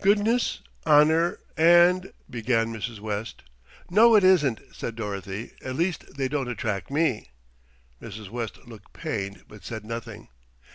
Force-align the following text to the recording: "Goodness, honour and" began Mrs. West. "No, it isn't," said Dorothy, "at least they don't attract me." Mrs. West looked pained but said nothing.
"Goodness, 0.00 0.60
honour 0.86 1.38
and" 1.54 2.14
began 2.36 2.68
Mrs. 2.72 2.98
West. 2.98 3.42
"No, 3.90 4.14
it 4.16 4.24
isn't," 4.24 4.58
said 4.72 4.96
Dorothy, 4.96 5.52
"at 5.62 5.76
least 5.76 6.16
they 6.16 6.28
don't 6.28 6.48
attract 6.48 6.90
me." 6.90 7.28
Mrs. 8.00 8.30
West 8.30 8.66
looked 8.66 8.94
pained 8.94 9.44
but 9.48 9.64
said 9.64 9.84
nothing. 9.84 10.28